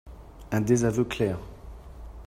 Un 0.51 0.61
désaveu 0.61 1.03
clair 1.05 1.37